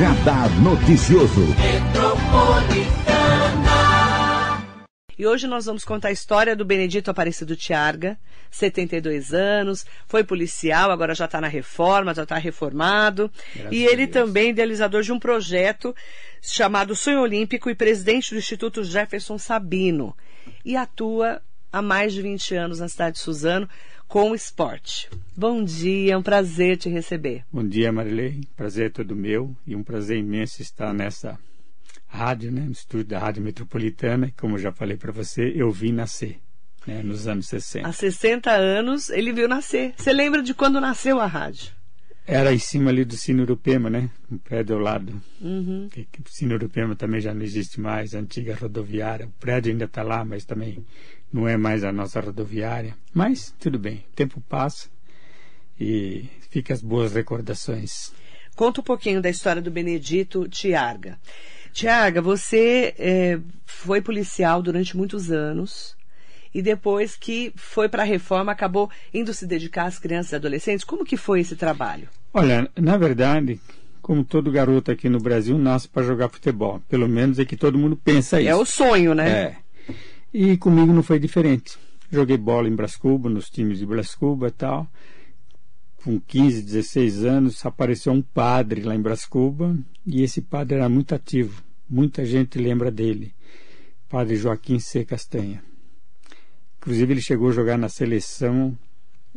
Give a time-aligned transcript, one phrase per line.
[0.00, 1.42] Radar Noticioso.
[5.18, 8.18] E hoje nós vamos contar a história do Benedito Aparecido Tiarga,
[8.50, 13.30] 72 anos, foi policial, agora já está na reforma, já está reformado.
[13.54, 15.94] Graças e ele também é idealizador de um projeto
[16.40, 20.16] chamado Sonho Olímpico e presidente do Instituto Jefferson Sabino.
[20.64, 23.68] E atua há mais de 20 anos na cidade de Suzano
[24.10, 25.08] com o esporte.
[25.36, 27.44] Bom dia, é um prazer te receber.
[27.50, 28.40] Bom dia, Marilei.
[28.56, 31.38] Prazer é todo meu e um prazer imenso estar nessa
[32.08, 34.32] rádio, né, no estúdio da Rádio Metropolitana.
[34.36, 36.38] Como já falei para você, eu vi nascer.
[36.84, 37.86] Né, nos anos 60.
[37.86, 39.94] Há 60 anos ele viu nascer.
[39.96, 41.70] Você lembra de quando nasceu a rádio?
[42.26, 44.08] Era em cima ali do Sino Urupema, né?
[44.30, 45.20] Um prédio ao lado.
[45.40, 45.88] Uhum.
[45.90, 49.26] Que, que, o Sino Urupema também já não existe mais, antiga rodoviária.
[49.26, 50.84] O prédio ainda está lá, mas também
[51.32, 52.94] não é mais a nossa rodoviária.
[53.12, 54.88] Mas tudo bem, o tempo passa
[55.78, 58.12] e fica as boas recordações.
[58.56, 61.18] Conta um pouquinho da história do Benedito Tiarga.
[61.72, 65.96] Tiarga, você é, foi policial durante muitos anos
[66.52, 70.84] e depois que foi para a reforma acabou indo se dedicar às crianças e adolescentes.
[70.84, 72.08] Como que foi esse trabalho?
[72.34, 73.60] Olha, na verdade,
[74.02, 76.82] como todo garoto aqui no Brasil nasce para jogar futebol.
[76.88, 78.50] Pelo menos é que todo mundo pensa isso.
[78.50, 79.30] É o sonho, né?
[79.30, 79.56] É.
[80.32, 81.76] E comigo não foi diferente.
[82.10, 84.88] Joguei bola em Brascuba, nos times de Brascuba e tal.
[86.02, 91.14] Com 15, 16 anos, apareceu um padre lá em Brascuba e esse padre era muito
[91.14, 91.62] ativo.
[91.88, 93.34] Muita gente lembra dele.
[94.08, 95.04] Padre Joaquim C.
[95.04, 95.62] Castanha.
[96.78, 98.76] Inclusive, ele chegou a jogar na seleção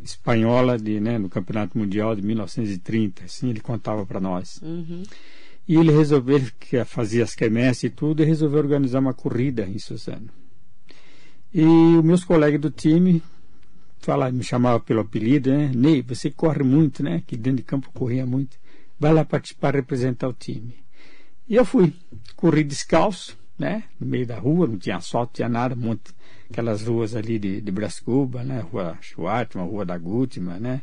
[0.02, 3.24] espanhola de, né, no Campeonato Mundial de 1930.
[3.24, 4.60] Assim ele contava para nós.
[4.62, 5.02] Uhum.
[5.66, 9.78] E ele resolveu, ele fazia as quermesses e tudo, e resolveu organizar uma corrida em
[9.78, 10.43] Suzano.
[11.54, 13.22] E os meus colegas do time
[14.00, 15.70] fala, me chamava pelo apelido, né?
[15.72, 17.22] Ney, você corre muito, né?
[17.24, 18.56] Que dentro de campo corria muito.
[18.98, 20.74] Vai lá participar, representar o time.
[21.48, 21.94] E eu fui.
[22.34, 23.84] Corri descalço, né?
[24.00, 25.76] No meio da rua, não tinha asfalto, não tinha nada.
[25.76, 26.12] Muito,
[26.50, 28.60] aquelas ruas ali de, de Brascuba, né?
[28.60, 30.82] Rua Schwartzman, Rua da Gútima, né?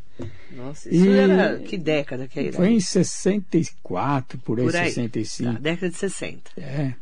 [0.55, 2.53] Nossa, isso e era que década que era?
[2.53, 4.89] Foi em 64, por aí, por aí.
[4.89, 5.53] 65.
[5.53, 6.51] Tá, década de 60.
[6.57, 6.93] É.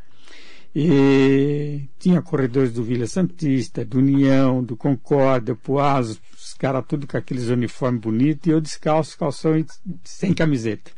[0.76, 7.18] E tinha corredores do Vila Santista, do União, do Concórdia, Poaso, os caras tudo com
[7.18, 9.66] aqueles uniformes bonitos, e eu descalço, calção e
[10.04, 10.92] sem camiseta.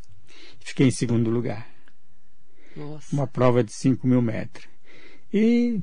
[0.60, 1.66] Fiquei em segundo lugar.
[2.76, 3.14] Nossa.
[3.14, 4.66] Uma prova de 5 mil metros.
[5.32, 5.80] E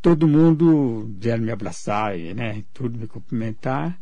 [0.00, 3.98] todo mundo vieram me abraçar, né, tudo me cumprimentar.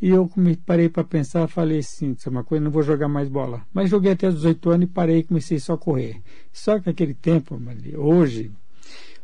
[0.00, 3.08] E eu me parei para pensar, falei assim, isso é uma coisa, não vou jogar
[3.08, 3.66] mais bola.
[3.72, 6.20] Mas joguei até os 18 anos e parei e comecei só a correr.
[6.52, 7.58] Só que aquele tempo,
[7.96, 8.52] hoje,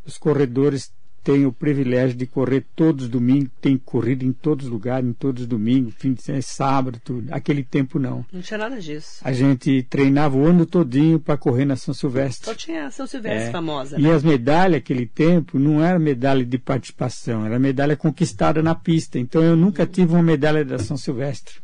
[0.07, 4.73] os corredores têm o privilégio de correr todos os domingos, tem corrido em todos os
[4.73, 7.33] lugares, em todos os domingos, fim de semana, sábado, tudo.
[7.33, 8.25] Aquele tempo não.
[8.33, 9.21] Não tinha nada disso.
[9.23, 12.47] A gente treinava o ano todinho para correr na São Silvestre.
[12.47, 13.51] Só tinha a São Silvestre é.
[13.51, 13.99] famosa.
[13.99, 14.13] E né?
[14.13, 19.19] as medalhas aquele tempo não era medalha de participação, era medalha conquistada na pista.
[19.19, 21.57] Então eu nunca tive uma medalha da São Silvestre.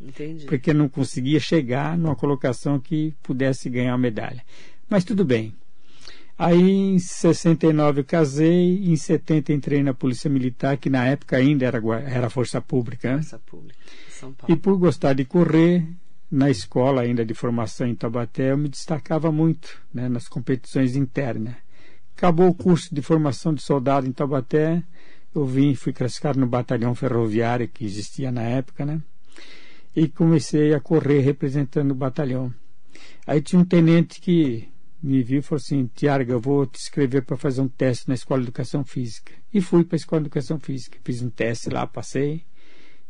[0.00, 0.44] Entendi.
[0.46, 4.42] Porque não conseguia chegar numa colocação que pudesse ganhar a medalha.
[4.88, 5.54] Mas tudo bem.
[6.38, 11.64] Aí em 69 eu casei, em 70 entrei na Polícia Militar, que na época ainda
[11.64, 13.08] era, era Força Pública.
[13.08, 13.22] Né?
[13.22, 13.78] Força Pública,
[14.10, 14.54] São Paulo.
[14.54, 15.86] E por gostar de correr,
[16.30, 21.54] na escola ainda de formação em Taubaté, eu me destacava muito né, nas competições internas.
[22.16, 24.82] Acabou o curso de formação de soldado em Taubaté,
[25.34, 29.02] eu vim, fui classificado no batalhão ferroviário que existia na época, né?
[29.94, 32.52] E comecei a correr representando o batalhão.
[33.26, 34.68] Aí tinha um tenente que
[35.06, 38.14] me viu e falou assim: Tiago, eu vou te escrever para fazer um teste na
[38.14, 39.32] Escola de Educação Física.
[39.54, 40.98] E fui para a Escola de Educação Física.
[41.04, 42.44] Fiz um teste lá, passei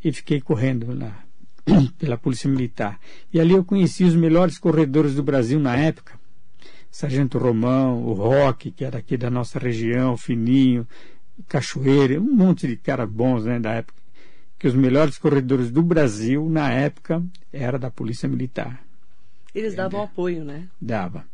[0.04, 1.24] e fiquei correndo lá
[1.98, 3.00] pela Polícia Militar.
[3.32, 6.20] E ali eu conheci os melhores corredores do Brasil na época.
[6.90, 10.86] Sargento Romão, o Roque, que era aqui da nossa região, Fininho,
[11.48, 14.00] Cachoeira, um monte de caras bons né, da época.
[14.58, 17.22] Que os melhores corredores do Brasil, na época,
[17.53, 18.82] era da Polícia Militar.
[19.54, 20.68] Eles davam apoio, né?
[20.80, 21.24] Dava.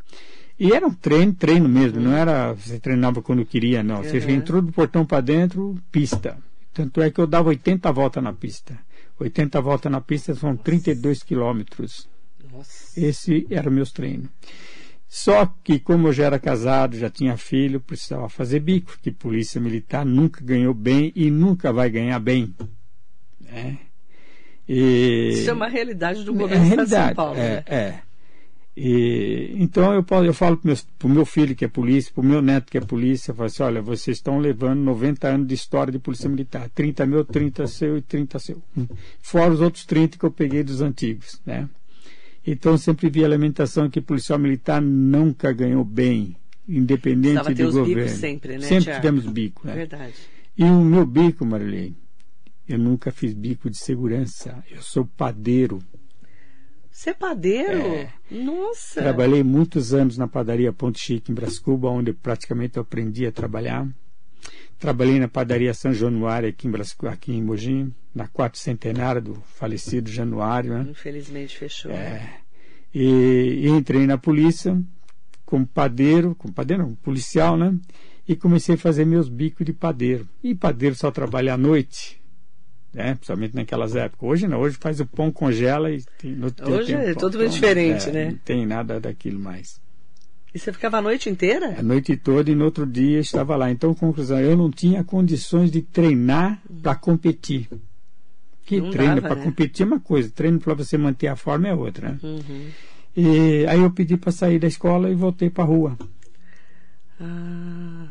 [0.59, 4.03] E era um treino, treino mesmo, não era você treinava quando queria, não.
[4.03, 4.29] Você uhum.
[4.29, 6.37] entrou do portão para dentro, pista.
[6.73, 8.77] Tanto é que eu dava 80 voltas na pista.
[9.19, 12.07] 80 voltas na pista são 32 quilômetros.
[12.95, 14.29] Esse era meus treinos.
[15.07, 19.61] Só que, como eu já era casado, já tinha filho, precisava fazer bico, que polícia
[19.61, 22.53] militar nunca ganhou bem e nunca vai ganhar bem.
[23.39, 23.77] Né?
[24.67, 25.29] E...
[25.33, 27.37] Isso é uma realidade do é governo é, de São Paulo.
[27.37, 27.63] É, né?
[27.67, 27.99] é.
[28.75, 32.41] E, então eu, eu falo para o meu filho que é polícia, para o meu
[32.41, 35.91] neto que é polícia, eu falo assim, olha, vocês estão levando 90 anos de história
[35.91, 36.69] de polícia militar.
[36.69, 38.61] 30 meu, 30 seu e 30 seu.
[39.21, 41.69] Fora os outros 30 que eu peguei dos antigos, né?
[42.45, 46.35] Então sempre vi a lamentação que policial militar nunca ganhou bem,
[46.67, 48.03] independente Precisava do governo.
[48.03, 49.75] bicos sempre, né, Sempre tivemos bico, né?
[49.75, 50.13] Verdade.
[50.57, 51.93] E o meu bico, Marilei,
[52.67, 54.63] eu nunca fiz bico de segurança.
[54.69, 55.79] Eu sou padeiro.
[56.93, 57.79] Você é padeiro?
[57.81, 58.13] É.
[58.29, 59.01] Nossa!
[59.01, 63.87] Trabalhei muitos anos na padaria Ponte Chique, em Brascuba, onde praticamente eu aprendi a trabalhar.
[64.77, 69.33] Trabalhei na padaria São Januário, aqui em, Brascu- aqui em Mogi, na quarto centenário do
[69.55, 70.71] falecido Januário.
[70.71, 70.87] Né?
[70.91, 71.91] Infelizmente fechou.
[71.91, 72.39] É.
[72.93, 74.79] E, e entrei na polícia
[75.47, 77.75] como padeiro, como padeiro não, policial, né?
[78.27, 80.29] E comecei a fazer meus bicos de padeiro.
[80.43, 82.21] E padeiro só trabalha à noite,
[82.93, 83.15] né?
[83.15, 84.29] Principalmente naquelas épocas.
[84.29, 88.11] Hoje não, hoje faz o pão, congela e tem, no Hoje é totalmente diferente, é,
[88.11, 88.25] né?
[88.31, 89.81] Não tem nada daquilo mais.
[90.53, 91.79] E você ficava a noite inteira?
[91.79, 93.71] A noite toda e no outro dia estava lá.
[93.71, 97.67] Então, conclusão, eu não tinha condições de treinar para competir.
[98.63, 99.43] Que Não treino para né?
[99.43, 102.19] competir é uma coisa, treino para você manter a forma é outra, né?
[102.23, 102.69] Uhum.
[103.15, 105.97] E aí eu pedi para sair da escola e voltei para a rua.
[107.19, 108.07] Ah,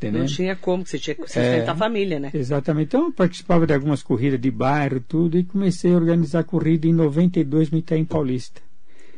[0.00, 0.20] Entendeu?
[0.20, 1.26] não tinha como, você tinha que É.
[1.26, 2.30] sustentar a família, né?
[2.32, 2.86] Exatamente.
[2.86, 6.92] Então eu participava de algumas corridas de bairro, tudo, e comecei a organizar corrida em
[6.92, 8.62] 92 no Itaim Paulista.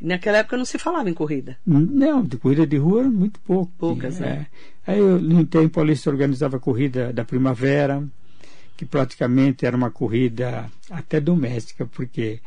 [0.00, 1.56] Naquela época não se falava em corrida.
[1.64, 3.70] Não, de corrida de rua muito pouco.
[3.78, 4.46] Poucas, tinha, né?
[4.84, 4.92] é.
[4.92, 8.02] Aí eu, no Itaim Paulista organizava a corrida da primavera,
[8.76, 12.40] que praticamente era uma corrida até doméstica, porque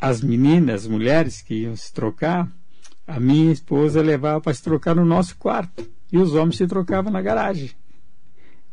[0.00, 2.48] as meninas, as mulheres que iam se trocar,
[3.04, 5.84] a minha esposa levava para se trocar no nosso quarto.
[6.12, 7.70] E os homens se trocavam na garagem.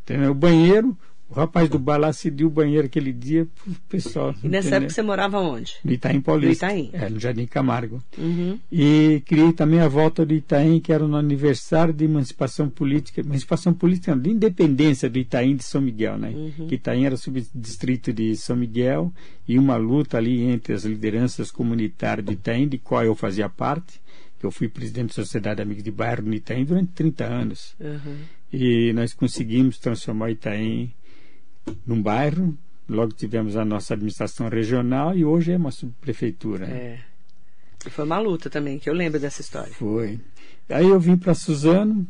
[0.04, 0.32] Entendeu?
[0.32, 0.96] O banheiro,
[1.28, 4.36] o rapaz do bar lá cediu o banheiro aquele dia pro pessoal.
[4.44, 4.78] E nessa entendeu?
[4.78, 5.74] época você morava onde?
[5.84, 6.68] No Itaim Paulista.
[6.68, 6.90] No Itaim.
[6.94, 8.04] É, no Jardim Camargo.
[8.16, 8.60] Uhum.
[8.72, 13.74] E criei também a volta do Itaim, que era no aniversário de emancipação política, emancipação
[13.74, 16.30] política, de independência do Itaim de São Miguel, né?
[16.30, 16.68] Uhum.
[16.68, 19.12] Que Itaim era subdistrito de São Miguel
[19.48, 24.00] e uma luta ali entre as lideranças comunitárias de Itaim, de qual eu fazia parte,
[24.46, 27.76] eu fui presidente da Sociedade Amigos de Bairro no Itaim durante 30 anos.
[27.80, 28.18] Uhum.
[28.52, 30.94] E nós conseguimos transformar Itaim
[31.86, 32.58] num bairro.
[32.88, 36.66] Logo tivemos a nossa administração regional e hoje é uma subprefeitura.
[36.68, 37.00] É.
[37.86, 39.74] E foi uma luta também, que eu lembro dessa história.
[39.74, 40.20] Foi.
[40.70, 42.08] Aí eu vim para Suzano,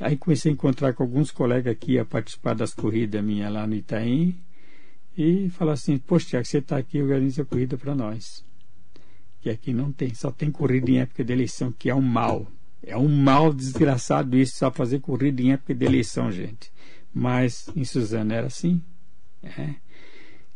[0.00, 3.74] aí comecei a encontrar com alguns colegas que iam participar das corridas minhas lá no
[3.74, 4.36] Itaim
[5.16, 8.44] e falar assim, poxa, Tiago, você está aqui, organiza a corrida para nós.
[9.44, 12.50] Que aqui não tem, só tem corrida em época de eleição, que é um mal.
[12.82, 16.72] É um mal desgraçado isso, só fazer corrida em época de eleição, gente.
[17.12, 18.80] Mas em Suzano era assim.
[19.42, 19.74] é.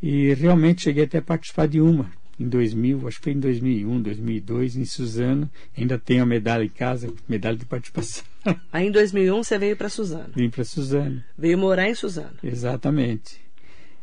[0.03, 4.01] E realmente cheguei até a participar de uma, em 2000, acho que foi em 2001,
[4.01, 5.51] 2002, em Suzano.
[5.77, 8.25] Ainda tenho a medalha em casa, medalha de participação.
[8.73, 10.31] Aí em 2001 você veio para Suzano.
[10.35, 12.37] Vim para Suzano, Veio morar em Suzano.
[12.43, 13.39] exatamente.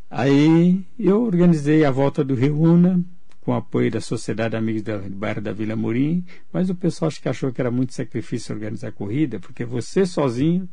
[0.08, 3.00] Aí eu organizei a volta do Rio Una,
[3.46, 7.22] com o apoio da Sociedade Amigos do Bairro da Vila Morim, mas o pessoal acho
[7.22, 10.68] que achou que era muito sacrifício organizar a corrida, porque você sozinho,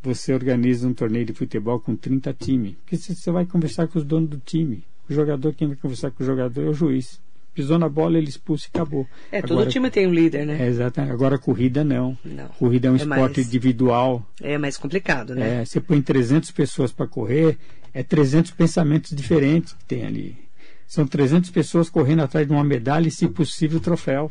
[0.00, 2.74] você organiza um torneio de futebol com 30 times.
[2.76, 4.84] Porque você vai conversar com os donos do time.
[5.10, 7.20] O jogador, quem vai conversar com o jogador é o juiz.
[7.52, 9.04] Pisou na bola, ele expulsa e acabou.
[9.32, 10.66] É, todo Agora- time tem um líder, É, né?
[10.68, 11.12] exatamente.
[11.12, 12.16] Agora corrida não.
[12.24, 12.46] Não.
[12.50, 14.24] Corrida é um É esporte mais- individual.
[14.40, 15.62] É mais complicado, né?
[15.62, 17.58] É, você põe 300 pessoas para correr,
[17.92, 20.45] é 300 pensamentos diferentes que tem ali.
[20.86, 24.30] São 300 pessoas correndo atrás de uma medalha e, se possível, troféu.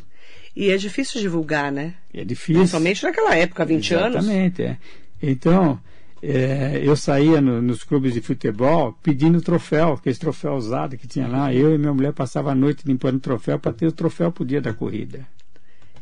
[0.54, 1.94] E é difícil divulgar, né?
[2.14, 2.60] É difícil.
[2.60, 4.16] Principalmente naquela época, 20 anos.
[4.16, 4.78] Exatamente, é.
[5.22, 5.78] Então,
[6.22, 11.28] é, eu saía no- nos clubes de futebol pedindo troféu, aqueles troféu usado que tinha
[11.28, 11.52] lá.
[11.52, 14.60] Eu e minha mulher passava a noite limpando troféu para ter o troféu pro dia
[14.60, 15.26] da corrida.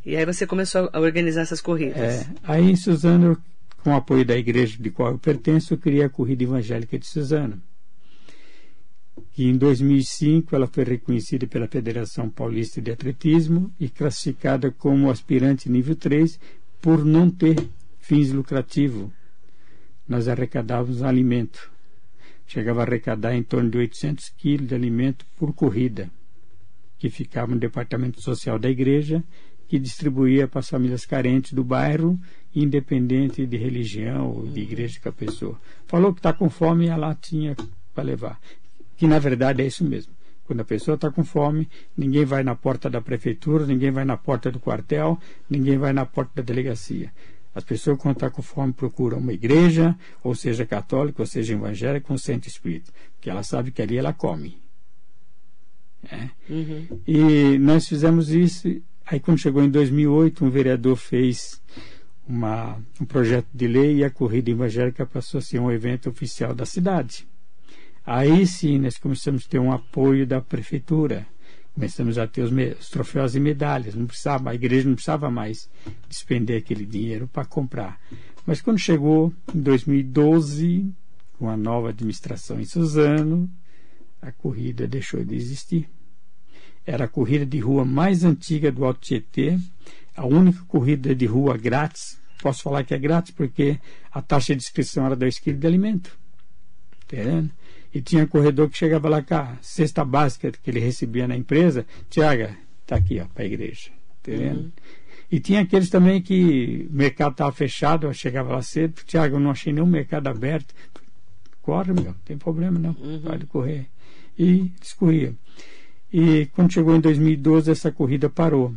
[0.07, 1.97] E aí você começou a organizar essas corridas.
[1.97, 3.37] É, aí em Suzano,
[3.83, 7.07] com o apoio da igreja de qual eu pertenço, eu criei a Corrida Evangélica de
[7.07, 7.61] Suzano.
[9.37, 15.69] E em 2005 ela foi reconhecida pela Federação Paulista de Atletismo e classificada como aspirante
[15.69, 16.39] nível 3
[16.81, 17.57] por não ter
[17.99, 19.11] fins lucrativos.
[20.09, 21.71] Nós arrecadávamos alimento.
[22.47, 26.11] Chegava a arrecadar em torno de 800 quilos de alimento por corrida,
[26.99, 29.25] que ficava no departamento social da igreja
[29.67, 32.21] que distribuía para as famílias carentes do bairro,
[32.55, 35.59] independente de religião ou de igreja que a pessoa.
[35.87, 37.57] Falou que está com fome, ela tinha
[37.95, 38.39] para levar.
[38.97, 40.13] Que na verdade é isso mesmo.
[40.45, 44.17] Quando a pessoa está com fome, ninguém vai na porta da prefeitura, ninguém vai na
[44.17, 47.11] porta do quartel, ninguém vai na porta da delegacia.
[47.55, 52.07] As pessoas, quando estão com fome, procuram uma igreja, ou seja católica, ou seja evangélica,
[52.07, 52.93] com centro espírita.
[53.15, 54.59] Porque ela sabe que ali ela come.
[56.11, 56.29] É.
[56.51, 57.01] Uhum.
[57.07, 58.69] E nós fizemos isso.
[59.07, 61.63] Aí, quando chegou em 2008, um vereador fez
[62.27, 66.55] uma, um projeto de lei e a corrida evangélica passou a ser um evento oficial
[66.55, 67.27] da cidade.
[68.07, 71.27] Aí sim, nós começamos a ter um apoio da prefeitura,
[71.75, 73.97] Começamos a ter os, os, troféus e medalhas.
[73.97, 75.69] Não precisava, a igreja não precisava mais
[76.09, 78.01] despender aquele dinheiro para comprar.
[78.47, 80.95] Mas quando chegou em 2012,
[81.37, 83.51] com a nova administração em Suzano,
[84.23, 85.91] a corrida deixou de existir.
[86.87, 89.59] Era a corrida de rua mais antiga do Alto Tietê,
[90.17, 92.21] a única corrida de rua grátis.
[92.41, 93.81] Posso falar que é grátis porque
[94.13, 96.17] a taxa de inscrição era 2 kg de alimento.
[97.05, 97.51] Entendendo?
[97.95, 101.87] E tinha corredor que chegava lá com a cesta básica que ele recebia na empresa.
[102.11, 103.91] Tiago, está aqui para a igreja.
[104.21, 104.63] Entendendo?
[104.63, 104.73] Uhum.
[105.31, 109.41] E tinha aqueles também que o mercado estava fechado, eu chegava lá cedo, Tiago, eu
[109.41, 110.75] não achei nenhum mercado aberto.
[111.63, 113.21] Corre, meu, não tem problema não, uhum.
[113.21, 113.87] pode correr.
[114.39, 115.35] E escorria.
[116.13, 118.75] E quando chegou em 2012, essa corrida parou.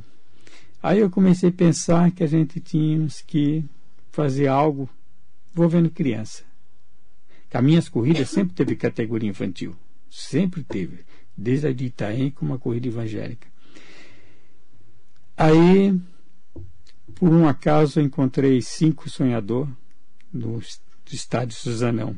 [0.82, 3.66] Aí eu comecei a pensar que a gente tínhamos que
[4.12, 4.90] fazer algo
[5.54, 6.47] envolvendo criança.
[7.62, 9.76] Minhas corridas sempre teve categoria infantil.
[10.10, 11.06] Sempre teve.
[11.36, 13.48] Desde a de Itaém como uma corrida evangélica.
[15.36, 16.00] Aí
[17.16, 19.68] por um acaso encontrei cinco sonhador
[20.32, 20.62] no
[21.12, 22.16] estádio Suzanão.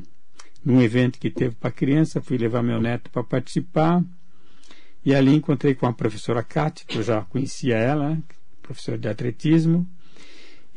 [0.62, 4.04] Num evento que teve para criança, fui levar meu neto para participar.
[5.02, 8.18] E ali encontrei com a professora Cátia, que eu já conhecia ela,
[8.60, 9.88] professora de atletismo.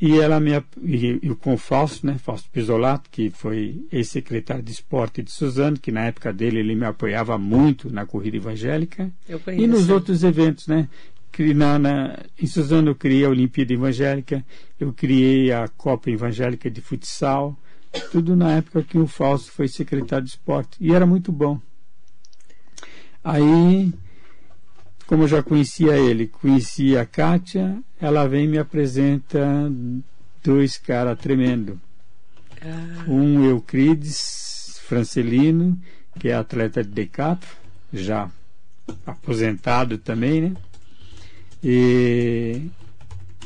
[0.06, 4.74] E ela me e, e com o Fausto, né, Fausto Pisolato, que foi ex-secretário de
[4.74, 9.10] esporte de Suzano, que na época dele ele me apoiava muito na corrida evangélica.
[9.56, 10.90] e nos outros eventos, né?
[11.56, 14.46] na, na, em Suzano eu criei a Olimpíada Evangélica,
[14.78, 17.58] eu criei a Copa Evangélica de Futsal,
[18.12, 20.76] tudo na época que o Fausto foi secretário de esporte.
[20.82, 21.62] E era muito bom.
[23.24, 23.94] Aí,
[25.06, 29.72] como eu já conhecia ele, conhecia a Kátia, ela vem e me apresenta
[30.44, 31.78] dois caras tremendos.
[32.62, 33.06] Ah.
[33.08, 35.80] Um Eucrides Francelino,
[36.20, 37.50] que é atleta de decathlon,
[37.92, 38.30] já
[39.06, 40.54] aposentado também, né?
[41.64, 42.62] E,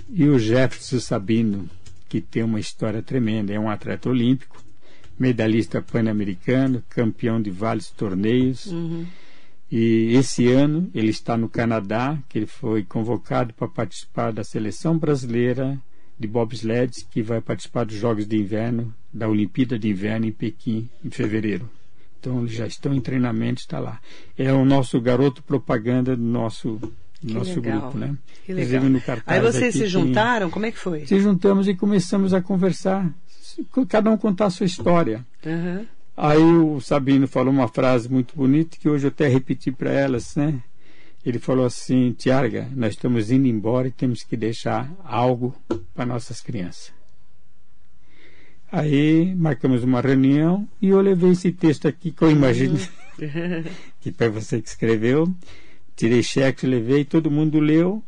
[0.09, 1.69] e o Jefferson Sabino,
[2.09, 4.63] que tem uma história tremenda, é um atleta olímpico,
[5.19, 8.65] medalhista pan-americano, campeão de vários torneios.
[8.67, 9.05] Uhum.
[9.71, 14.97] E esse ano ele está no Canadá, que ele foi convocado para participar da seleção
[14.97, 15.77] brasileira
[16.17, 20.89] de bobsled, que vai participar dos Jogos de Inverno, da Olimpíada de Inverno em Pequim,
[21.03, 21.69] em fevereiro.
[22.19, 23.99] Então eles já estão em treinamento, está lá.
[24.37, 26.79] É o nosso garoto propaganda do nosso
[27.19, 27.81] que nosso legal.
[27.81, 28.15] grupo, né?
[28.45, 28.83] Que legal.
[29.25, 30.47] Aí vocês se juntaram?
[30.47, 30.53] Tem...
[30.53, 31.05] Como é que foi?
[31.05, 33.11] Se juntamos e começamos a conversar,
[33.87, 35.25] cada um contar a sua história.
[35.45, 35.85] Uhum.
[36.17, 40.35] Aí o Sabino falou uma frase muito bonita que hoje eu até repeti para elas,
[40.35, 40.63] né?
[41.23, 45.55] Ele falou assim, Tiarga, nós estamos indo embora e temos que deixar algo
[45.93, 46.91] para nossas crianças.
[48.71, 52.79] Aí marcamos uma reunião e eu levei esse texto aqui que eu imagino
[53.19, 53.63] uhum.
[54.01, 55.31] que para você que escreveu
[55.95, 58.03] tirei cheque, levei, todo mundo leu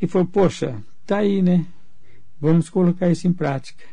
[0.00, 1.66] e falou, poxa, tá aí, né?
[2.40, 3.84] Vamos colocar isso em prática.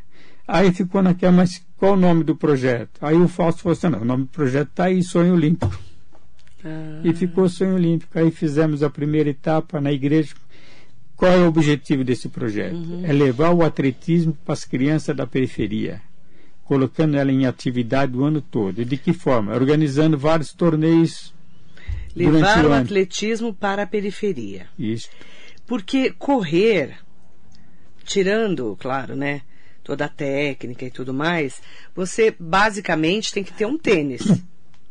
[0.51, 2.99] Aí ficou naquela, mas qual o nome do projeto?
[3.01, 5.79] Aí o Fausto falou assim, não, o nome do projeto tá aí, Sonho Olímpico.
[6.65, 7.01] Ah.
[7.03, 8.17] E ficou Sonho Olímpico.
[8.17, 10.33] Aí fizemos a primeira etapa na igreja.
[11.15, 12.75] Qual é o objetivo desse projeto?
[12.75, 13.05] Uhum.
[13.05, 16.01] É levar o atletismo para as crianças da periferia,
[16.63, 18.81] colocando ela em atividade o ano todo.
[18.81, 19.53] E de que forma?
[19.53, 21.33] Organizando vários torneios
[22.15, 24.67] Levar o, o atletismo para a periferia.
[24.77, 25.09] Isso.
[25.67, 26.97] Porque correr,
[28.03, 29.41] tirando, claro, né,
[29.89, 31.63] toda a técnica e tudo mais,
[31.95, 34.21] você basicamente tem que ter um tênis.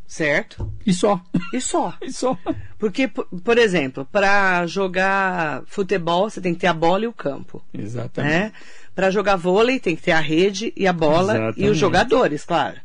[0.08, 0.72] Certo?
[0.86, 1.20] E só.
[1.52, 1.94] E só.
[2.00, 2.36] E só.
[2.78, 7.62] Porque, por exemplo, para jogar futebol, você tem que ter a bola e o campo.
[7.74, 8.32] Exatamente.
[8.32, 8.52] Né?
[8.94, 11.60] Para jogar vôlei, tem que ter a rede e a bola Exatamente.
[11.62, 12.80] e os jogadores, claro.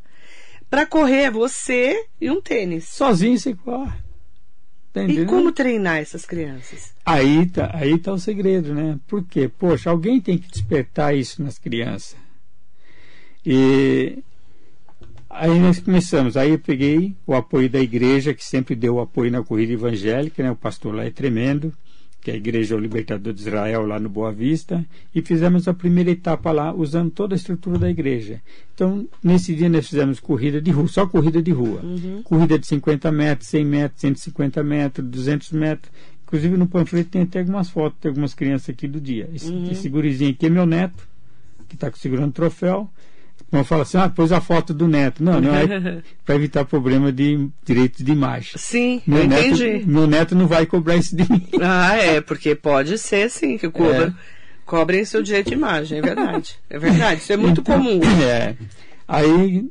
[0.70, 2.90] Para correr, você e um tênis.
[2.90, 4.03] Sozinho você corre.
[4.96, 6.94] E como treinar essas crianças?
[7.04, 9.00] Aí tá, aí tá o segredo, né?
[9.08, 12.16] Porque, poxa, alguém tem que despertar isso nas crianças.
[13.46, 14.20] E
[15.30, 16.38] aí nós começamos.
[16.38, 20.52] Aí eu peguei o apoio da igreja, que sempre deu apoio na corrida evangélica, né?
[20.52, 21.74] O pastor lá é tremendo
[22.24, 25.74] que é a Igreja o Libertador de Israel, lá no Boa Vista, e fizemos a
[25.74, 28.42] primeira etapa lá, usando toda a estrutura da igreja.
[28.74, 31.82] Então, nesse dia nós fizemos corrida de rua, só corrida de rua.
[31.84, 32.24] Uhum.
[32.24, 35.92] Corrida de 50 metros, 100 metros, 150 metros, 200 metros.
[36.26, 39.30] Inclusive no panfleto tem até algumas fotos de algumas crianças aqui do dia.
[39.34, 39.70] Esse, uhum.
[39.70, 41.06] esse gurizinho aqui é meu neto,
[41.68, 42.90] que está segurando o troféu.
[43.54, 45.24] Vão falar assim, ah, pôs a foto do neto.
[45.24, 48.54] Não, não é para evitar problema de direitos de imagem.
[48.56, 49.86] Sim, meu eu neto, entendi.
[49.86, 51.48] Meu neto não vai cobrar isso de mim.
[51.62, 54.08] Ah, é, porque pode ser sim que cobra.
[54.08, 54.14] É.
[54.66, 56.56] Cobrem seu direito de imagem, é verdade.
[56.68, 58.00] É verdade, isso é muito então, comum.
[58.26, 58.56] É.
[59.08, 59.70] Aí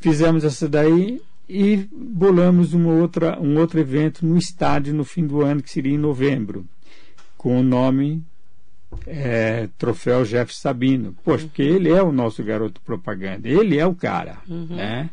[0.00, 5.40] fizemos essa daí e bolamos uma outra, um outro evento no estádio no fim do
[5.42, 6.66] ano, que seria em novembro,
[7.38, 8.24] com o nome
[9.06, 11.16] é, Troféu Jeff Sabino.
[11.24, 14.76] Poxa, porque ele é o nosso garoto propaganda, ele é o cara, uhum.
[14.76, 15.10] né?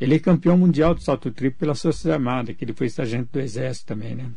[0.00, 3.40] Ele é campeão mundial de salto triplo pela Forças Armadas, que ele foi sargento do
[3.40, 4.30] Exército também, né?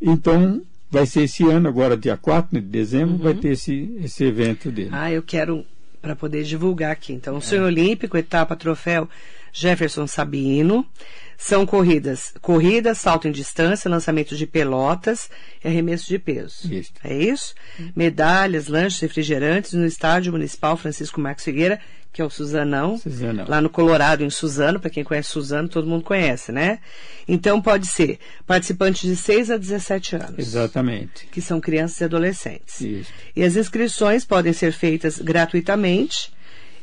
[0.00, 3.22] Então, vai ser esse ano, agora dia 4 de dezembro, uhum.
[3.22, 4.90] vai ter esse, esse evento dele.
[4.92, 5.64] Ah, eu quero
[6.00, 7.12] para poder divulgar aqui.
[7.12, 9.08] Então, o sonho olímpico, etapa troféu
[9.52, 10.86] Jefferson Sabino.
[11.42, 15.30] São corridas, corrida, salto em distância, lançamento de pelotas
[15.64, 16.70] e arremesso de peso.
[16.70, 16.92] Isso.
[17.02, 17.54] É isso?
[17.96, 21.80] Medalhas, lanches, refrigerantes no estádio municipal Francisco Marcos Figueira,
[22.12, 23.46] que é o Suzanão, Suzanão.
[23.48, 26.78] lá no Colorado, em Suzano, para quem conhece Suzano, todo mundo conhece, né?
[27.26, 30.38] Então pode ser participantes de 6 a 17 anos.
[30.38, 31.26] Exatamente.
[31.32, 32.82] Que são crianças e adolescentes.
[32.82, 33.10] Isso.
[33.34, 36.30] E as inscrições podem ser feitas gratuitamente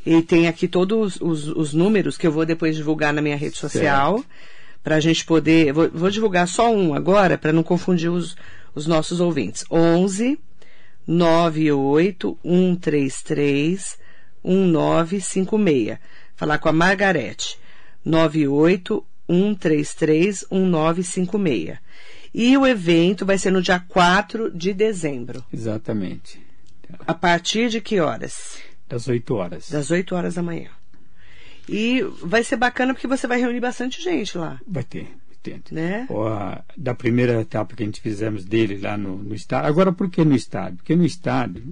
[0.06, 3.58] e tem aqui todos os, os números que eu vou depois divulgar na minha rede
[3.58, 4.24] social.
[4.84, 5.74] Para a gente poder.
[5.74, 8.38] Vou, vou, divulgar só um agora, para não confundir os,
[8.74, 9.66] os nossos ouvintes.
[9.70, 10.40] 11
[11.06, 13.98] 98 133
[14.44, 15.98] 1956.
[16.36, 17.60] Falar com a Margarete.
[18.06, 21.78] 98 133 1956.
[22.34, 25.44] E o evento vai ser no dia 4 de dezembro.
[25.52, 26.40] Exatamente.
[27.06, 28.60] A partir de que horas?
[28.88, 29.70] Das 8 horas.
[29.70, 30.70] Das 8 horas da manhã.
[31.68, 34.60] E vai ser bacana porque você vai reunir bastante gente lá.
[34.66, 35.08] Vai ter.
[35.72, 36.06] Né?
[36.10, 39.70] Ó, da primeira etapa que a gente fizemos dele lá no, no estádio.
[39.70, 40.78] Agora, por que no estádio?
[40.78, 41.64] Porque no estádio,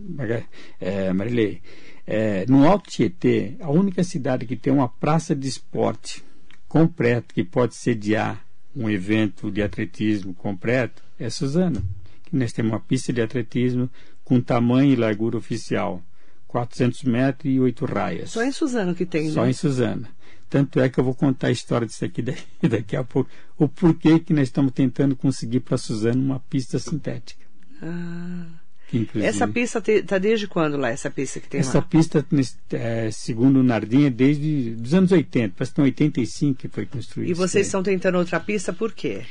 [0.80, 1.62] é, Marilei,
[2.08, 6.24] é, no Alto Tietê, a única cidade que tem uma praça de esporte
[6.70, 8.46] completa, que pode sediar
[8.76, 11.84] um evento de atletismo completo, é Suzano.
[12.26, 13.90] Que nós temos uma pista de atletismo
[14.24, 16.02] com tamanho e largura oficial.
[16.56, 18.32] 400 metros e 8 raias.
[18.32, 19.50] Só em Suzano que tem, Só né?
[19.50, 20.08] em Suzano.
[20.50, 23.30] Tanto é que eu vou contar a história disso aqui daqui, daqui a pouco.
[23.58, 27.44] O porquê que nós estamos tentando conseguir para Suzano uma pista sintética.
[27.84, 28.46] Ah.
[29.16, 31.80] essa pista está desde quando lá, essa pista que tem essa lá?
[31.80, 32.26] Essa pista,
[32.72, 37.32] é, segundo o Nardinha, desde os anos 80, parece que em 85 que foi construída.
[37.32, 39.26] E vocês estão tentando outra pista por quê?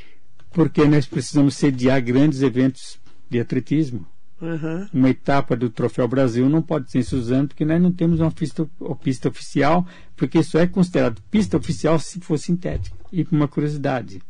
[0.50, 4.06] Porque nós precisamos sediar grandes eventos de atletismo.
[4.44, 4.86] Uhum.
[4.92, 8.30] Uma etapa do Troféu Brasil não pode ser em Suzano, porque nós não temos uma
[8.30, 12.94] pista, uma pista oficial, porque isso é considerado pista oficial se for sintética.
[13.10, 14.20] E uma curiosidade: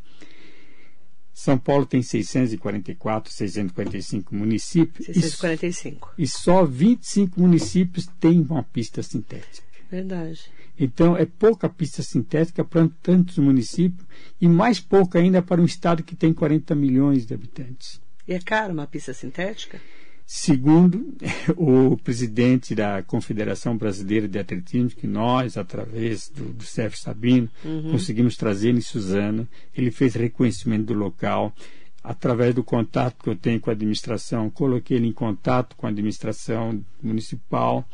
[1.32, 5.06] São Paulo tem 644, 645 municípios.
[5.06, 6.12] 645.
[6.16, 9.66] E, e só 25 municípios têm uma pista sintética.
[9.90, 10.50] Verdade.
[10.78, 14.06] Então, é pouca pista sintética para tantos municípios
[14.40, 18.00] e mais pouca ainda para um estado que tem 40 milhões de habitantes.
[18.26, 19.80] E é caro uma pista sintética?
[20.26, 21.14] Segundo
[21.56, 27.92] o presidente da Confederação Brasileira de Atletismo, que nós, através do, do CEF Sabino, uhum.
[27.92, 31.54] conseguimos trazer em Suzano, ele fez reconhecimento do local.
[32.02, 35.90] Através do contato que eu tenho com a administração, coloquei ele em contato com a
[35.90, 37.86] administração municipal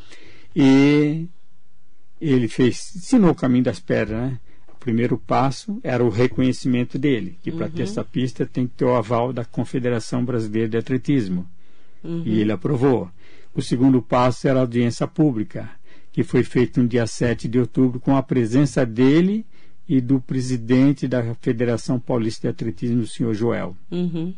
[0.53, 1.27] e
[2.19, 4.39] ele fez, ensinou o caminho das pedras, né?
[4.81, 7.71] primeiro passo era o reconhecimento dele, que para uhum.
[7.71, 11.47] ter essa pista tem que ter o aval da Confederação Brasileira de Atletismo.
[12.03, 12.23] Uhum.
[12.25, 13.09] E ele aprovou.
[13.53, 15.69] O segundo passo era a audiência pública,
[16.11, 19.45] que foi feita no dia 7 de outubro com a presença dele
[19.87, 23.75] e do presidente da Federação Paulista de Atletismo, o senhor Joel.
[23.91, 24.33] Uhum.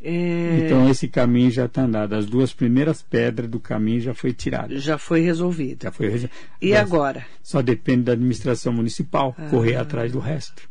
[0.00, 0.66] É...
[0.66, 2.14] Então esse caminho já está andado.
[2.14, 4.78] As duas primeiras pedras do caminho já foi tirada.
[4.78, 5.82] Já foi resolvido.
[5.82, 6.36] Já foi resolvido.
[6.62, 7.26] E Mas agora?
[7.42, 9.48] Só depende da administração municipal ah.
[9.48, 10.68] correr atrás do resto.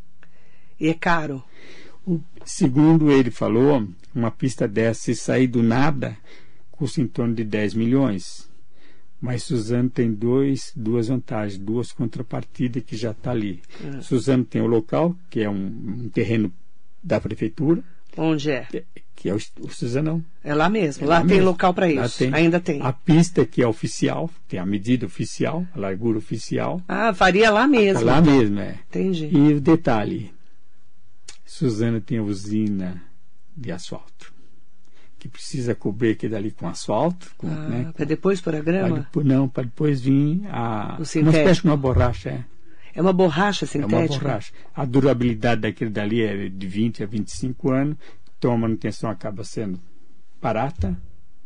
[0.79, 1.43] E é caro?
[2.05, 6.17] O, segundo ele falou, uma pista dessa, se sair do nada,
[6.71, 8.49] custa em torno de 10 milhões.
[9.19, 13.61] Mas Suzano tem dois, duas vantagens, duas contrapartidas que já está ali.
[13.83, 14.01] Ah.
[14.01, 16.51] Suzano tem o local, que é um, um terreno
[17.03, 17.83] da prefeitura.
[18.17, 18.67] Onde é?
[19.15, 20.23] que é o, o Suzanão.
[20.43, 21.03] É lá mesmo.
[21.03, 21.45] É lá, lá, tem mesmo.
[21.45, 22.19] local para isso.
[22.19, 22.33] Tem.
[22.33, 22.81] Ainda tem.
[22.81, 26.81] A pista que é oficial, tem a medida oficial, a largura oficial.
[26.87, 28.03] Ah, faria lá mesmo.
[28.03, 28.77] lá mesmo, é.
[28.89, 29.29] Entendi.
[29.31, 30.31] E o detalhe:
[31.45, 33.01] Suzana tem a usina
[33.55, 34.33] de asfalto.
[35.17, 37.31] Que precisa cobrir aquele dali com asfalto.
[37.43, 38.99] Ah, né, para depois pôr a grama?
[38.99, 40.97] Depois, não, para depois vir a.
[40.99, 41.37] O sintético.
[41.37, 42.45] Uma espécie uma borracha, é.
[42.93, 43.95] É uma borracha sintética?
[43.95, 44.53] É uma borracha.
[44.73, 47.97] A durabilidade daquele dali é de 20 a 25 anos
[48.37, 49.79] então a manutenção acaba sendo
[50.39, 50.95] barata,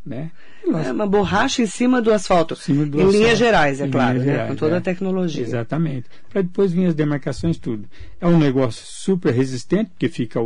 [0.04, 0.30] né?
[0.66, 2.54] É uma borracha em cima do asfalto.
[2.56, 3.16] Cima do em asfalto.
[3.16, 4.24] linhas gerais, é em claro, né?
[4.24, 4.78] gerais, com toda é.
[4.78, 5.42] a tecnologia.
[5.42, 6.08] Exatamente.
[6.28, 7.88] Para depois vir as demarcações, tudo.
[8.20, 10.40] É um negócio super resistente, porque fica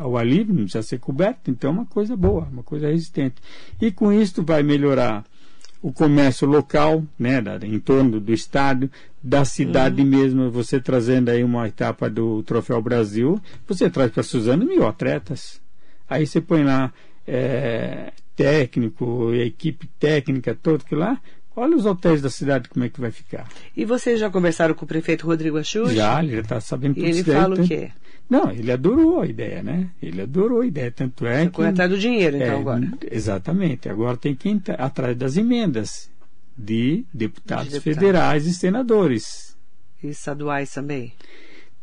[0.00, 3.36] ao, ao alívio, não precisa ser coberto, então é uma coisa boa, uma coisa resistente.
[3.80, 5.24] E com isso vai melhorar
[5.82, 8.90] o comércio local, né, da, em torno do estádio,
[9.22, 10.08] da cidade uhum.
[10.08, 15.60] mesmo, você trazendo aí uma etapa do Troféu Brasil, você traz para Suzano mil atletas.
[16.08, 16.92] Aí você põe lá
[17.26, 21.20] é, técnico, equipe técnica, todo que lá,
[21.56, 23.48] Olha os hotéis da cidade como é que vai ficar.
[23.76, 25.92] E vocês já conversaram com o prefeito Rodrigo Axuxa?
[25.92, 27.90] Já, ele já está sabendo tudo E ele fala o quê?
[28.30, 29.90] Não, ele adorou a ideia, né?
[30.00, 31.62] Ele adorou a ideia, tanto é Você que...
[31.62, 32.92] atrás do dinheiro, então, é, agora.
[33.10, 33.88] Exatamente.
[33.88, 36.08] Agora tem que ir atrás das emendas
[36.56, 39.56] de deputados, de federais e senadores.
[40.00, 41.12] E estaduais também?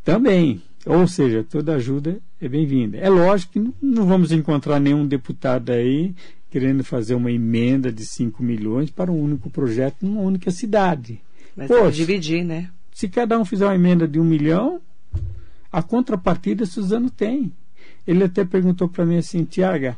[0.06, 0.62] Também.
[0.86, 2.98] Ou seja, toda ajuda é bem-vinda.
[2.98, 6.16] É lógico que não vamos encontrar nenhum deputado aí
[6.50, 11.20] querendo fazer uma emenda de 5 milhões para um único projeto numa única cidade.
[11.58, 12.70] Mas Poxa, dividir, né?
[12.94, 14.80] Se cada um fizer uma emenda de um milhão,
[15.78, 17.54] a contrapartida Suzano tem.
[18.08, 19.96] Ele até perguntou para mim assim, Tiaga,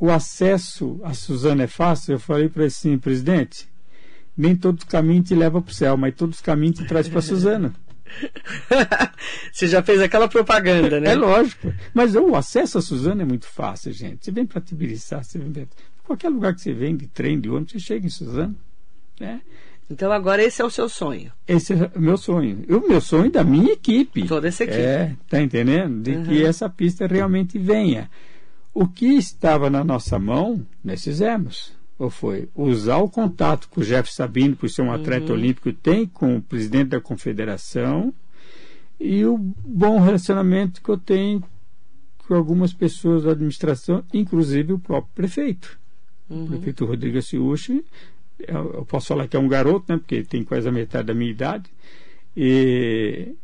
[0.00, 2.14] o acesso a Suzano é fácil?
[2.14, 3.68] Eu falei para ele assim, presidente,
[4.34, 7.20] nem todo caminho te leva para o céu, mas todos os caminhos te traz para
[7.20, 7.74] Suzano.
[9.52, 11.10] você já fez aquela propaganda, né?
[11.10, 11.74] É lógico.
[11.92, 14.24] Mas o acesso a Suzano é muito fácil, gente.
[14.24, 15.68] Você vem para Tibiriçá, você vem
[16.04, 18.56] qualquer lugar que você vem, de trem, de ônibus, você chega em Suzano.
[19.20, 19.42] Né?
[19.92, 21.30] Então agora esse é o seu sonho.
[21.46, 22.64] Esse é o meu sonho.
[22.68, 24.26] O meu sonho da minha equipe.
[24.26, 24.80] Toda essa equipe.
[24.80, 26.02] É, tá entendendo?
[26.02, 26.24] De uhum.
[26.24, 28.10] que essa pista realmente venha.
[28.72, 33.84] O que estava na nossa mão, nós fizemos ou foi usar o contato que o
[33.84, 35.38] Jeff Sabino, por ser um atleta uhum.
[35.38, 38.12] olímpico, tem com o presidente da confederação
[38.98, 41.44] e o bom relacionamento que eu tenho
[42.26, 45.78] com algumas pessoas da administração, inclusive o próprio prefeito.
[46.28, 46.44] Uhum.
[46.44, 47.84] O prefeito Rodrigo Ciuchi,
[48.46, 51.30] eu posso falar que é um garoto, né, porque tem quase a metade da minha
[51.30, 51.70] idade.
[52.36, 53.34] E,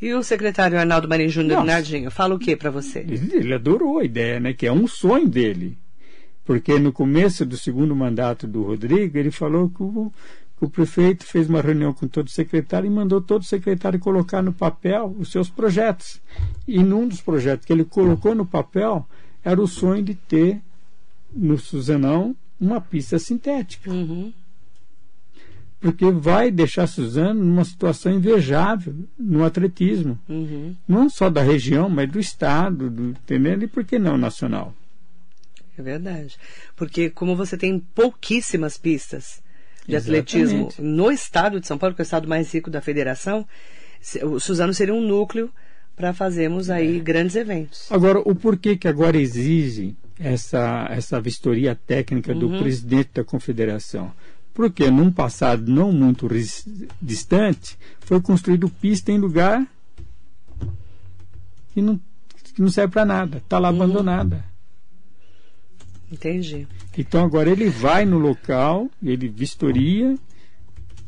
[0.00, 3.00] e o secretário Arnaldo Marinho Júnior Bernardinho, fala o que para você?
[3.00, 4.52] Ele adorou a ideia, né?
[4.52, 5.78] Que é um sonho dele.
[6.44, 10.12] Porque no começo do segundo mandato do Rodrigo, ele falou que o,
[10.58, 14.00] que o prefeito fez uma reunião com todo o secretário e mandou todo o secretário
[14.00, 16.20] colocar no papel os seus projetos.
[16.66, 19.06] E num dos projetos que ele colocou no papel
[19.44, 20.60] era o sonho de ter
[21.32, 23.90] no Suzanão uma pista sintética.
[23.90, 24.32] Uhum.
[25.80, 30.16] Porque vai deixar Suzano numa situação invejável no atletismo.
[30.28, 30.76] Uhum.
[30.86, 33.64] Não só da região, mas do estado, do, entendendo?
[33.64, 34.72] E por que não nacional?
[35.76, 36.36] É verdade.
[36.76, 39.42] Porque como você tem pouquíssimas pistas
[39.88, 40.36] de Exatamente.
[40.36, 43.44] atletismo no estado de São Paulo, que é o estado mais rico da federação,
[44.22, 45.50] o Suzano seria um núcleo
[45.96, 47.00] para fazermos aí é.
[47.00, 47.90] grandes eventos.
[47.90, 52.58] Agora, o porquê que agora exige essa, essa vistoria técnica do uhum.
[52.58, 54.12] presidente da confederação?
[54.54, 56.28] Porque num passado não muito
[57.00, 59.66] distante foi construído pista em lugar
[61.72, 61.98] que não,
[62.54, 63.76] que não serve para nada, está lá uhum.
[63.76, 64.44] abandonada.
[66.10, 66.68] Entendi.
[66.96, 70.14] Então agora ele vai no local, ele vistoria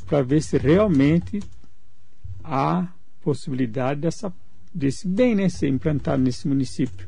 [0.06, 1.40] para ver se realmente
[2.42, 2.88] há
[3.22, 4.32] possibilidade dessa,
[4.72, 7.06] desse bem né, ser implantado nesse município.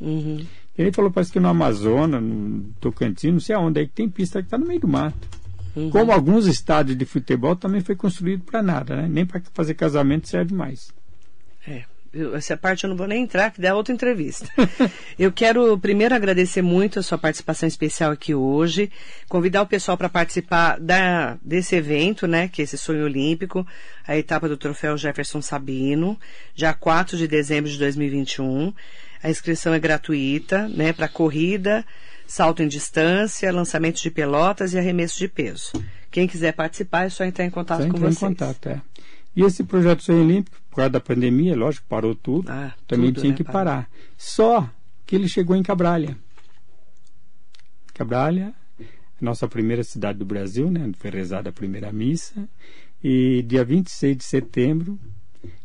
[0.00, 0.46] Uhum.
[0.78, 4.40] Ele falou, parece que no Amazonas, no Tocantins, não sei aonde, aí que tem pista
[4.40, 5.28] que está no meio do mato.
[5.74, 5.90] Uhum.
[5.90, 9.08] Como alguns estádios de futebol também foi construído para nada, né?
[9.08, 10.92] Nem para fazer casamento serve mais.
[11.66, 11.84] É.
[12.12, 14.48] Eu, essa parte eu não vou nem entrar, que dá outra entrevista.
[15.18, 18.90] eu quero primeiro agradecer muito a sua participação especial aqui hoje,
[19.28, 23.66] convidar o pessoal para participar da, desse evento, né, que é esse sonho olímpico,
[24.06, 26.18] a etapa do troféu Jefferson Sabino,
[26.54, 28.72] dia 4 de dezembro de 2021.
[29.22, 31.84] A inscrição é gratuita, né, para corrida,
[32.26, 35.72] salto em distância, lançamento de pelotas e arremesso de peso.
[36.10, 38.16] Quem quiser participar é só entrar em contato só com vocês.
[38.16, 38.80] Em contato, é.
[39.34, 42.50] E esse projeto Sonho Olímpico, por causa da pandemia, lógico, parou tudo.
[42.50, 43.88] Ah, também tudo, tinha né, que parar.
[44.16, 44.68] Só
[45.06, 46.16] que ele chegou em Cabralha.
[47.94, 48.54] Cabralha,
[49.20, 50.90] nossa primeira cidade do Brasil, né?
[50.98, 52.48] Foi rezada a primeira missa.
[53.02, 54.98] E dia 26 de setembro,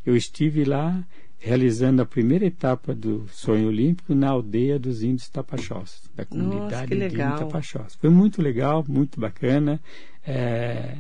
[0.06, 1.04] eu estive lá
[1.44, 7.10] realizando a primeira etapa do Sonho Olímpico na aldeia dos Índios Tapachós, da comunidade Nossa,
[7.10, 7.96] de Tapachós.
[7.96, 9.78] Foi muito legal, muito bacana.
[10.26, 10.96] É...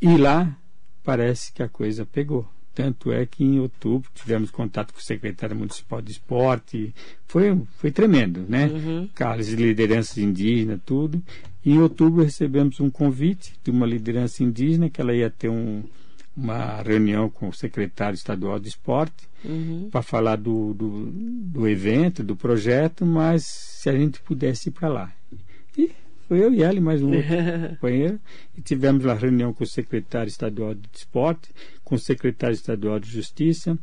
[0.00, 0.56] E lá
[1.02, 2.48] parece que a coisa pegou.
[2.72, 6.94] Tanto é que em outubro tivemos contato com o secretário municipal de esporte.
[7.26, 8.66] Foi, foi tremendo, né?
[8.66, 9.08] Uhum.
[9.16, 11.20] Carlos de lideranças indígenas, tudo.
[11.64, 15.82] E em outubro recebemos um convite de uma liderança indígena que ela ia ter um,
[16.36, 19.88] uma reunião com o secretário estadual de esporte uhum.
[19.90, 24.88] para falar do, do, do evento, do projeto, mas se a gente pudesse ir para
[24.88, 25.12] lá.
[25.76, 25.90] E
[26.28, 27.30] foi eu e ele, mais um outro
[27.70, 28.20] companheiro.
[28.56, 31.48] E tivemos lá reunião com o secretário estadual de esporte,
[31.82, 33.78] com o secretário estadual de justiça,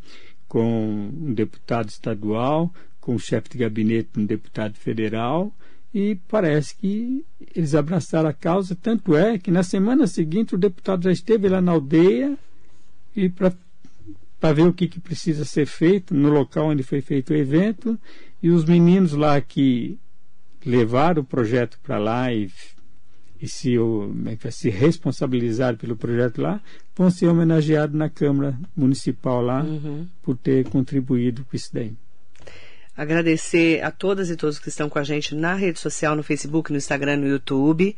[0.47, 5.51] com um deputado estadual, com o chefe de gabinete de um deputado federal
[5.93, 7.23] e parece que
[7.55, 8.75] eles abraçaram a causa.
[8.75, 12.35] Tanto é que na semana seguinte o deputado já esteve lá na aldeia
[13.15, 17.35] e para ver o que, que precisa ser feito no local onde foi feito o
[17.35, 17.99] evento.
[18.41, 19.99] E os meninos lá que
[20.65, 22.49] levaram o projeto para lá e,
[23.39, 26.59] e se, é se responsabilizaram pelo projeto lá,
[26.95, 30.07] vão ser homenageados na Câmara Municipal lá uhum.
[30.23, 31.93] por ter contribuído com isso daí.
[32.95, 36.71] Agradecer a todas e todos que estão com a gente na rede social, no Facebook,
[36.71, 37.95] no Instagram, no YouTube.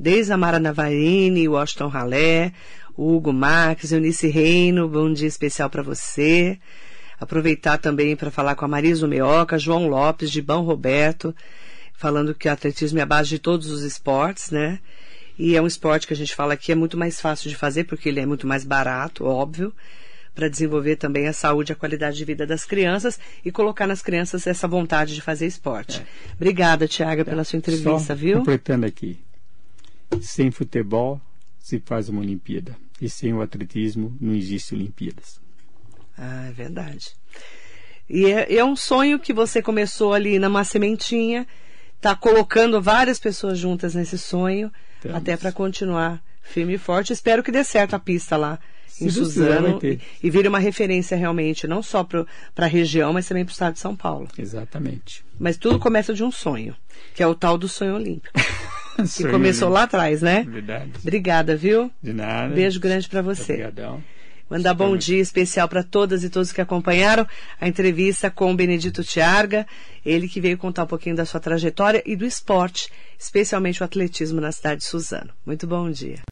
[0.00, 2.54] Desde a Mara Navarini, Washington Ralé,
[2.96, 6.58] Hugo Marques, Eunice Reino, bom dia especial para você.
[7.20, 11.36] Aproveitar também para falar com a Marisa Meoca, João Lopes, de Bão Roberto,
[11.92, 14.78] falando que o atletismo é a base de todos os esportes, né?
[15.38, 17.84] E é um esporte que a gente fala que é muito mais fácil de fazer,
[17.84, 19.74] porque ele é muito mais barato, óbvio
[20.38, 24.00] para desenvolver também a saúde e a qualidade de vida das crianças e colocar nas
[24.00, 26.00] crianças essa vontade de fazer esporte.
[26.00, 26.32] É.
[26.36, 28.38] Obrigada, Tiaga, pela sua entrevista, Só viu?
[28.38, 29.18] Completando aqui.
[30.22, 31.20] Sem futebol
[31.58, 32.76] se faz uma Olimpíada.
[33.00, 35.40] E sem o atletismo não existe Olimpíadas.
[36.16, 37.10] Ah, é verdade.
[38.08, 41.48] E é, é um sonho que você começou ali numa sementinha,
[41.96, 44.70] está colocando várias pessoas juntas nesse sonho,
[45.12, 47.12] até para continuar firme e forte.
[47.12, 48.60] Espero que dê certo a pista lá
[49.00, 53.44] em Suzano e, e vire uma referência realmente, não só para a região, mas também
[53.44, 54.28] para o estado de São Paulo.
[54.38, 55.24] Exatamente.
[55.38, 56.74] Mas tudo começa de um sonho,
[57.14, 58.32] que é o tal do sonho olímpico.
[59.16, 60.44] que começou lá atrás, né?
[60.48, 60.92] Verdade.
[61.00, 61.90] Obrigada, viu?
[62.02, 62.54] De nada.
[62.54, 63.52] Beijo grande para você.
[63.52, 64.02] Obrigadão.
[64.50, 67.26] Mandar bom dia especial para todas e todos que acompanharam
[67.60, 69.66] a entrevista com o Benedito Tiarga,
[70.04, 74.40] ele que veio contar um pouquinho da sua trajetória e do esporte, especialmente o atletismo
[74.40, 75.30] na cidade de Suzano.
[75.44, 76.22] Muito bom dia.